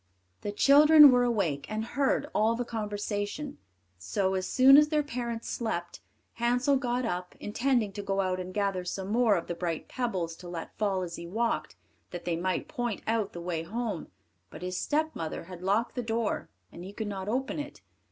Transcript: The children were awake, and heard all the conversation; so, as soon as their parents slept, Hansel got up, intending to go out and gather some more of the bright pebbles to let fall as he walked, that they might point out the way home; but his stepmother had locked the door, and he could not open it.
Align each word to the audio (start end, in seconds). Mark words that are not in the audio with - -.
The 0.41 0.51
children 0.51 1.11
were 1.11 1.23
awake, 1.23 1.67
and 1.71 1.85
heard 1.85 2.25
all 2.33 2.55
the 2.55 2.65
conversation; 2.65 3.59
so, 3.99 4.33
as 4.33 4.47
soon 4.47 4.75
as 4.75 4.89
their 4.89 5.03
parents 5.03 5.47
slept, 5.47 5.99
Hansel 6.41 6.75
got 6.75 7.05
up, 7.05 7.35
intending 7.39 7.91
to 7.93 8.01
go 8.01 8.19
out 8.19 8.39
and 8.39 8.51
gather 8.51 8.83
some 8.83 9.09
more 9.09 9.35
of 9.35 9.45
the 9.45 9.53
bright 9.53 9.87
pebbles 9.87 10.35
to 10.37 10.49
let 10.49 10.75
fall 10.75 11.03
as 11.03 11.17
he 11.17 11.27
walked, 11.27 11.75
that 12.09 12.25
they 12.25 12.35
might 12.35 12.67
point 12.67 13.03
out 13.05 13.33
the 13.33 13.41
way 13.41 13.61
home; 13.61 14.07
but 14.49 14.63
his 14.63 14.75
stepmother 14.75 15.43
had 15.43 15.61
locked 15.61 15.93
the 15.93 16.01
door, 16.01 16.49
and 16.71 16.83
he 16.83 16.93
could 16.93 17.05
not 17.07 17.29
open 17.29 17.59
it. 17.59 17.81